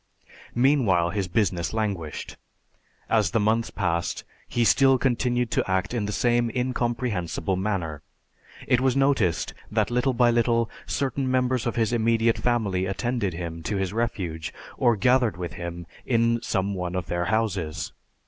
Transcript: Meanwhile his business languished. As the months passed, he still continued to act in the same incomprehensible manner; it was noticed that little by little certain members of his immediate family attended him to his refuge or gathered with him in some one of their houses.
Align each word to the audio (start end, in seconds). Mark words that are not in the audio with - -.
Meanwhile 0.55 1.11
his 1.11 1.27
business 1.27 1.75
languished. 1.75 2.35
As 3.07 3.29
the 3.29 3.39
months 3.39 3.69
passed, 3.69 4.23
he 4.47 4.63
still 4.63 4.97
continued 4.97 5.51
to 5.51 5.69
act 5.71 5.93
in 5.93 6.07
the 6.07 6.11
same 6.11 6.49
incomprehensible 6.49 7.55
manner; 7.55 8.01
it 8.67 8.81
was 8.81 8.95
noticed 8.97 9.53
that 9.69 9.91
little 9.91 10.13
by 10.15 10.31
little 10.31 10.71
certain 10.87 11.29
members 11.29 11.67
of 11.67 11.75
his 11.75 11.93
immediate 11.93 12.39
family 12.39 12.87
attended 12.87 13.35
him 13.35 13.61
to 13.61 13.77
his 13.77 13.93
refuge 13.93 14.51
or 14.75 14.95
gathered 14.95 15.37
with 15.37 15.53
him 15.53 15.85
in 16.03 16.41
some 16.41 16.73
one 16.73 16.95
of 16.95 17.05
their 17.05 17.25
houses. 17.25 17.93